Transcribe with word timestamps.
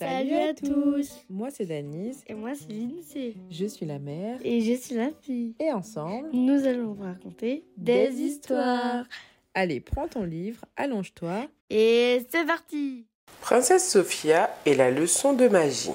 Salut 0.00 0.34
à 0.34 0.54
tous 0.54 1.10
Moi 1.28 1.48
c'est 1.50 1.66
Danise. 1.66 2.24
Et 2.26 2.32
moi 2.32 2.52
c'est 2.54 2.72
Lindsay. 2.72 3.34
Je 3.50 3.66
suis 3.66 3.84
la 3.84 3.98
mère. 3.98 4.38
Et 4.42 4.62
je 4.62 4.72
suis 4.72 4.94
la 4.94 5.10
fille. 5.20 5.54
Et 5.60 5.70
ensemble, 5.72 6.30
nous 6.32 6.64
allons 6.64 6.94
vous 6.94 7.02
raconter 7.02 7.66
des, 7.76 8.10
histoires. 8.14 9.04
Allez, 9.52 9.80
prends 9.80 10.08
ton 10.08 10.24
livre, 10.24 10.64
allonge-toi. 10.78 11.48
Et 11.68 12.26
c'est 12.30 12.46
parti 12.46 13.04
Princesse 13.42 13.90
Sophia 13.90 14.48
et 14.64 14.74
la 14.74 14.90
leçon 14.90 15.34
de 15.34 15.48
magie. 15.48 15.90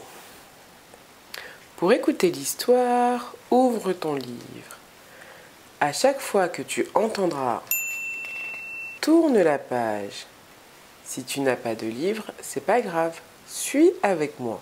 Pour 1.78 1.92
écouter 1.92 2.30
l'histoire, 2.30 3.36
ouvre 3.50 3.92
ton 3.94 4.14
livre. 4.14 4.78
À 5.80 5.94
chaque 5.94 6.20
fois 6.20 6.48
que 6.48 6.62
tu 6.62 6.86
entendras, 6.94 7.64
tourne 9.02 9.42
la 9.42 9.58
page. 9.58 10.28
Si 11.04 11.24
tu 11.24 11.40
n'as 11.40 11.56
pas 11.56 11.74
de 11.74 11.88
livre, 11.88 12.32
c'est 12.40 12.64
pas 12.64 12.82
grave, 12.82 13.20
suis 13.48 13.92
avec 14.04 14.40
moi. 14.40 14.60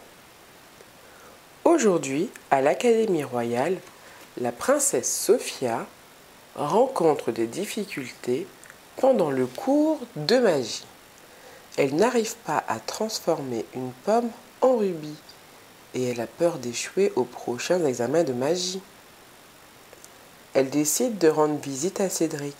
Aujourd'hui, 1.64 2.30
à 2.52 2.62
l'Académie 2.62 3.24
royale, 3.24 3.78
la 4.40 4.52
princesse 4.52 5.12
Sophia 5.12 5.86
rencontre 6.56 7.32
des 7.32 7.48
difficultés 7.48 8.48
pendant 8.98 9.32
le 9.32 9.46
cours 9.46 10.00
de 10.16 10.38
magie. 10.38 10.86
Elle 11.78 11.96
n'arrive 11.96 12.36
pas 12.46 12.64
à 12.68 12.80
transformer 12.80 13.66
une 13.74 13.92
pomme 14.04 14.30
en 14.62 14.78
rubis 14.78 15.16
et 15.96 16.10
elle 16.10 16.22
a 16.22 16.28
peur 16.28 16.58
d'échouer 16.58 17.12
aux 17.16 17.24
prochains 17.24 17.84
examens 17.86 18.24
de 18.24 18.34
magie. 18.34 18.82
Elle 20.54 20.70
décide 20.70 21.18
de 21.18 21.28
rendre 21.28 21.60
visite 21.60 22.00
à 22.00 22.10
Cédric, 22.10 22.56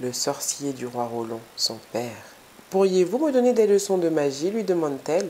le 0.00 0.12
sorcier 0.12 0.72
du 0.72 0.86
roi 0.86 1.04
Roland, 1.06 1.40
son 1.56 1.78
père. 1.92 2.24
Pourriez-vous 2.70 3.18
me 3.18 3.32
donner 3.32 3.52
des 3.52 3.66
leçons 3.66 3.98
de 3.98 4.08
magie 4.08 4.50
lui 4.50 4.64
demande-t-elle. 4.64 5.28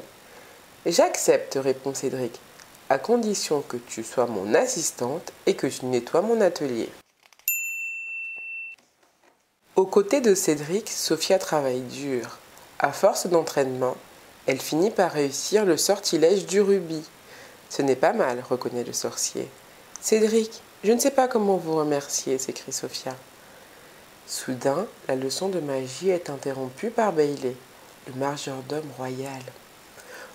J'accepte, 0.87 1.59
répond 1.61 1.93
Cédric, 1.93 2.41
à 2.88 2.98
condition 2.98 3.61
que 3.61 3.77
tu 3.77 4.02
sois 4.02 4.27
mon 4.27 4.55
assistante 4.55 5.30
et 5.45 5.54
que 5.54 5.66
tu 5.66 5.85
nettoies 5.85 6.23
mon 6.23 6.41
atelier. 6.41 6.88
Aux 9.77 9.85
côtés 9.85 10.23
de 10.23 10.35
Cédric, 10.35 10.88
Sophia 10.88 11.38
travaille 11.38 11.82
dur. 11.82 12.38
À 12.79 12.93
force 12.93 13.27
d'entraînement, 13.27 13.96
elle 14.46 14.60
finit 14.60 14.91
par 14.91 15.13
réussir 15.13 15.66
le 15.66 15.77
sortilège 15.77 16.46
du 16.46 16.63
rubis. 16.63 17.09
Ce 17.69 17.82
n'est 17.82 17.95
pas 17.95 18.15
mal, 18.15 18.43
reconnaît 18.49 18.85
le 18.85 18.95
sorcier. 18.95 19.49
Cédric, 20.01 20.63
je 20.82 20.93
ne 20.93 20.99
sais 20.99 21.10
pas 21.10 21.29
comment 21.29 21.59
vous 21.59 21.76
remercier, 21.76 22.38
s'écrie 22.38 22.73
Sophia. 22.73 23.15
Soudain, 24.26 24.87
la 25.09 25.16
leçon 25.16 25.51
de 25.51 25.60
magie 25.60 26.09
est 26.09 26.30
interrompue 26.30 26.91
par 26.91 27.13
Bailey, 27.13 27.54
le 28.07 28.15
majordome 28.15 28.88
royal. 28.97 29.43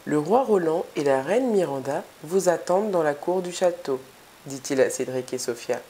Le 0.07 0.19
roi 0.19 0.43
Roland 0.43 0.85
et 0.95 1.03
la 1.03 1.23
reine 1.23 1.49
Miranda 1.49 2.03
vous 2.21 2.47
attendent 2.47 2.91
dans 2.91 3.01
la 3.01 3.15
cour 3.15 3.41
du 3.41 3.51
château, 3.51 3.99
dit-il 4.45 4.79
à 4.79 4.91
Cédric 4.91 5.33
et 5.33 5.39
Sophia. 5.39 5.81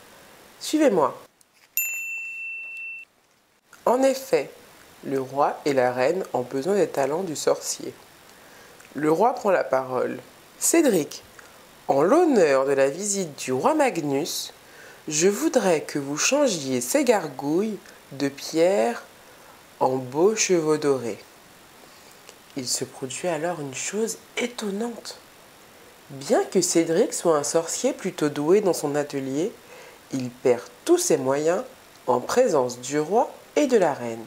Suivez-moi. 0.61 1.21
En 3.85 4.01
effet, 4.03 4.49
le 5.03 5.19
roi 5.19 5.59
et 5.65 5.73
la 5.73 5.91
reine 5.91 6.23
ont 6.31 6.43
besoin 6.43 6.75
des 6.75 6.87
talents 6.87 7.23
du 7.23 7.35
sorcier. 7.35 7.93
Le 8.93 9.11
roi 9.11 9.33
prend 9.33 9.51
la 9.51 9.65
parole. 9.65 10.19
Cédric, 10.59 11.21
en 11.89 12.01
l'honneur 12.01 12.65
de 12.65 12.71
la 12.71 12.89
visite 12.89 13.37
du 13.37 13.51
roi 13.51 13.73
Magnus, 13.73 14.53
je 15.09 15.27
voudrais 15.27 15.81
que 15.81 15.99
vous 15.99 16.17
changiez 16.17 16.79
ces 16.79 17.03
gargouilles 17.03 17.77
de 18.13 18.29
pierre 18.29 19.03
en 19.81 19.97
beaux 19.97 20.37
chevaux 20.37 20.77
dorés. 20.77 21.19
Il 22.57 22.67
se 22.67 22.85
produit 22.85 23.27
alors 23.27 23.59
une 23.59 23.75
chose 23.75 24.17
étonnante. 24.37 25.17
Bien 26.09 26.43
que 26.45 26.61
Cédric 26.61 27.13
soit 27.13 27.37
un 27.37 27.43
sorcier 27.43 27.91
plutôt 27.91 28.29
doué 28.29 28.61
dans 28.61 28.73
son 28.73 28.95
atelier, 28.95 29.51
il 30.13 30.29
perd 30.29 30.61
tous 30.85 30.97
ses 30.97 31.17
moyens 31.17 31.63
en 32.07 32.19
présence 32.19 32.79
du 32.79 32.99
roi 32.99 33.31
et 33.55 33.67
de 33.67 33.77
la 33.77 33.93
reine. 33.93 34.23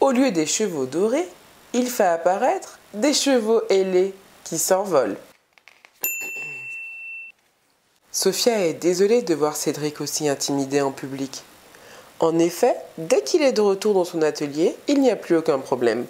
Au 0.00 0.12
lieu 0.12 0.30
des 0.30 0.46
chevaux 0.46 0.86
dorés, 0.86 1.28
il 1.72 1.90
fait 1.90 2.04
apparaître 2.04 2.78
des 2.94 3.12
chevaux 3.12 3.60
ailés 3.68 4.14
qui 4.44 4.58
s'envolent. 4.58 5.18
Sophia 8.12 8.66
est 8.66 8.74
désolée 8.74 9.20
de 9.20 9.34
voir 9.34 9.56
Cédric 9.56 10.00
aussi 10.00 10.28
intimidé 10.28 10.80
en 10.80 10.92
public. 10.92 11.42
En 12.18 12.38
effet, 12.38 12.74
dès 12.96 13.22
qu'il 13.22 13.42
est 13.42 13.52
de 13.52 13.60
retour 13.60 13.92
dans 13.92 14.04
son 14.04 14.22
atelier, 14.22 14.74
il 14.88 15.02
n'y 15.02 15.10
a 15.10 15.16
plus 15.16 15.36
aucun 15.36 15.58
problème. 15.58 16.06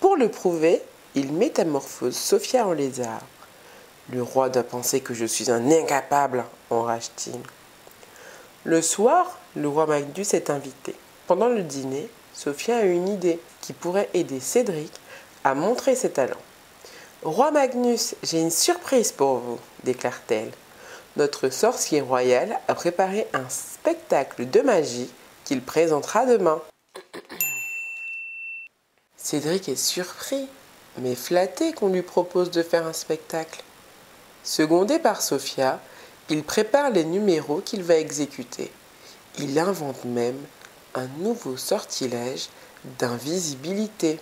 Pour 0.00 0.16
le 0.16 0.28
prouver, 0.28 0.80
il 1.14 1.32
métamorphose 1.32 2.16
Sophia 2.16 2.66
en 2.66 2.72
lézard. 2.72 3.22
Le 4.10 4.22
roi 4.22 4.48
doit 4.48 4.62
penser 4.62 5.00
que 5.00 5.12
je 5.12 5.24
suis 5.24 5.50
un 5.50 5.70
incapable, 5.70 6.44
enrage-t-il. 6.70 7.40
Le 8.64 8.80
soir, 8.80 9.38
le 9.56 9.68
roi 9.68 9.86
Magnus 9.86 10.34
est 10.34 10.50
invité. 10.50 10.94
Pendant 11.26 11.48
le 11.48 11.62
dîner, 11.62 12.08
Sophia 12.32 12.78
a 12.78 12.82
une 12.82 13.08
idée 13.08 13.40
qui 13.60 13.72
pourrait 13.72 14.08
aider 14.14 14.40
Cédric 14.40 14.92
à 15.42 15.54
montrer 15.54 15.96
ses 15.96 16.10
talents. 16.10 16.36
Roi 17.22 17.50
Magnus, 17.50 18.14
j'ai 18.22 18.40
une 18.40 18.50
surprise 18.50 19.10
pour 19.10 19.38
vous, 19.38 19.58
déclare-t-elle. 19.82 20.52
Notre 21.16 21.48
sorcier 21.48 22.00
royal 22.00 22.60
a 22.68 22.74
préparé 22.74 23.26
un 23.32 23.48
spectacle 23.48 24.48
de 24.48 24.60
magie 24.60 25.10
qu'il 25.44 25.60
présentera 25.60 26.26
demain. 26.26 26.62
Cédric 29.30 29.68
est 29.68 29.76
surpris, 29.76 30.48
mais 30.96 31.14
flatté 31.14 31.74
qu'on 31.74 31.90
lui 31.90 32.00
propose 32.00 32.50
de 32.50 32.62
faire 32.62 32.86
un 32.86 32.94
spectacle. 32.94 33.62
Secondé 34.42 34.98
par 34.98 35.20
Sophia, 35.20 35.82
il 36.30 36.42
prépare 36.42 36.88
les 36.88 37.04
numéros 37.04 37.60
qu'il 37.60 37.82
va 37.82 37.96
exécuter. 37.96 38.72
Il 39.38 39.58
invente 39.58 40.06
même 40.06 40.38
un 40.94 41.06
nouveau 41.18 41.58
sortilège 41.58 42.48
d'invisibilité. 42.98 44.18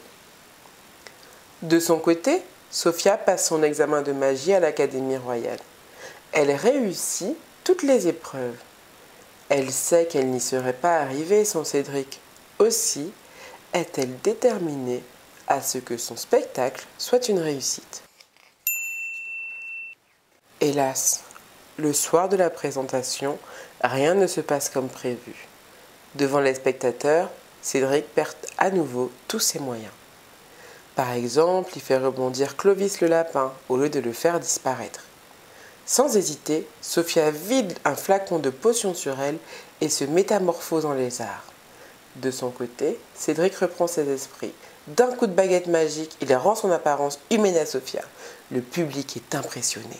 De 1.62 1.78
son 1.78 2.00
côté, 2.00 2.42
Sophia 2.72 3.16
passe 3.16 3.46
son 3.46 3.62
examen 3.62 4.02
de 4.02 4.10
magie 4.10 4.54
à 4.54 4.58
l'Académie 4.58 5.18
royale. 5.18 5.60
Elle 6.32 6.50
réussit 6.50 7.36
toutes 7.62 7.84
les 7.84 8.08
épreuves. 8.08 8.58
Elle 9.50 9.70
sait 9.70 10.06
qu'elle 10.06 10.30
n'y 10.30 10.40
serait 10.40 10.72
pas 10.72 10.96
arrivée 10.96 11.44
sans 11.44 11.62
Cédric. 11.62 12.18
Aussi 12.58 13.12
est-elle 13.72 14.18
déterminée 14.20 15.02
à 15.46 15.60
ce 15.60 15.78
que 15.78 15.96
son 15.96 16.16
spectacle 16.16 16.86
soit 16.98 17.28
une 17.28 17.38
réussite? 17.38 18.02
Hélas, 20.60 21.22
le 21.76 21.92
soir 21.92 22.28
de 22.28 22.36
la 22.36 22.48
présentation, 22.48 23.38
rien 23.82 24.14
ne 24.14 24.26
se 24.26 24.40
passe 24.40 24.70
comme 24.70 24.88
prévu. 24.88 25.34
Devant 26.14 26.40
les 26.40 26.54
spectateurs, 26.54 27.30
Cédric 27.60 28.06
perd 28.14 28.34
à 28.58 28.70
nouveau 28.70 29.10
tous 29.28 29.40
ses 29.40 29.58
moyens. 29.58 29.92
Par 30.94 31.12
exemple, 31.12 31.72
il 31.76 31.82
fait 31.82 31.98
rebondir 31.98 32.56
Clovis 32.56 33.00
le 33.02 33.08
lapin 33.08 33.52
au 33.68 33.76
lieu 33.76 33.90
de 33.90 34.00
le 34.00 34.12
faire 34.12 34.40
disparaître. 34.40 35.04
Sans 35.84 36.16
hésiter, 36.16 36.66
Sophia 36.80 37.30
vide 37.30 37.78
un 37.84 37.94
flacon 37.94 38.38
de 38.38 38.50
potion 38.50 38.94
sur 38.94 39.20
elle 39.20 39.38
et 39.80 39.90
se 39.90 40.04
métamorphose 40.04 40.86
en 40.86 40.94
lézard. 40.94 41.44
De 42.16 42.30
son 42.30 42.50
côté, 42.50 42.98
Cédric 43.14 43.56
reprend 43.56 43.86
ses 43.86 44.08
esprits. 44.08 44.54
D'un 44.86 45.12
coup 45.12 45.26
de 45.26 45.32
baguette 45.32 45.66
magique, 45.66 46.16
il 46.20 46.34
rend 46.34 46.54
son 46.54 46.70
apparence 46.70 47.18
humaine 47.30 47.56
à 47.56 47.66
Sophia. 47.66 48.02
Le 48.50 48.60
public 48.60 49.16
est 49.16 49.34
impressionné. 49.34 49.96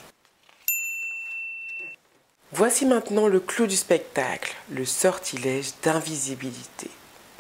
Voici 2.53 2.87
maintenant 2.87 3.27
le 3.27 3.41
clou 3.41 3.67
du 3.67 3.77
spectacle, 3.77 4.55
le 4.71 4.85
sortilège 4.85 5.73
d'invisibilité. 5.83 6.89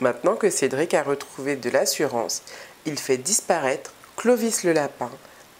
Maintenant 0.00 0.36
que 0.36 0.50
Cédric 0.50 0.92
a 0.92 1.02
retrouvé 1.02 1.56
de 1.56 1.70
l'assurance, 1.70 2.42
il 2.84 2.98
fait 2.98 3.16
disparaître 3.16 3.92
Clovis 4.16 4.64
le 4.64 4.72
lapin 4.72 5.10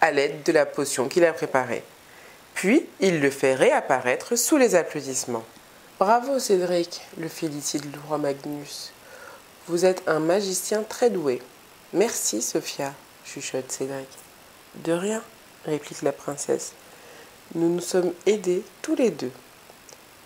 à 0.01 0.11
l'aide 0.11 0.43
de 0.43 0.53
la 0.53 0.67
potion 0.67 1.09
qu'il 1.09 1.25
a 1.25 1.33
préparée. 1.33 1.85
Puis 2.55 2.87
il 3.01 3.21
le 3.21 3.31
fait 3.31 3.55
réapparaître 3.55 4.37
sous 4.37 4.59
les 4.59 4.75
applaudissements. 4.75 5.45
Bravo 5.99 6.39
Cédric, 6.39 7.01
le 7.17 7.29
félicite 7.29 7.85
le 7.85 7.99
roi 8.07 8.19
Magnus. 8.19 8.93
Vous 9.69 9.85
êtes 9.85 10.05
un 10.07 10.21
magicien 10.21 10.85
très 10.85 11.11
doué. 11.11 11.43
Merci 11.93 12.41
Sophia, 12.41 12.95
chuchote 13.25 13.73
Cédric. 13.73 14.07
De 14.77 14.93
rien, 14.93 15.25
réplique 15.65 16.03
la 16.03 16.13
princesse. 16.13 16.73
Nous 17.57 17.69
nous 17.69 17.81
sommes 17.81 18.13
aidés 18.27 18.63
tous 18.81 18.95
les 18.95 19.11
deux. 19.11 19.33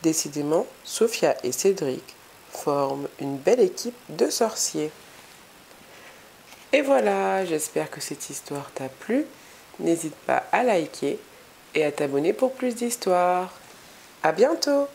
Décidément, 0.03 0.67
Sophia 0.85 1.37
et 1.43 1.53
Cédric 1.53 2.03
forment 2.51 3.09
une 3.19 3.39
belle 3.39 3.61
équipe 3.61 3.97
de 4.11 4.29
sorciers. 4.29 4.91
Et 6.75 6.83
voilà, 6.83 7.47
j'espère 7.47 7.91
que 7.91 8.03
cette 8.03 8.29
histoire 8.29 8.71
t'a 8.75 8.91
plu. 8.91 9.25
N'hésite 9.79 10.17
pas 10.27 10.45
à 10.53 10.63
liker 10.63 11.19
et 11.75 11.85
à 11.85 11.93
t'abonner 11.93 12.35
pour 12.35 12.53
plus 12.53 12.75
d'histoires. 12.75 13.53
À 14.23 14.33
bientôt! 14.33 14.87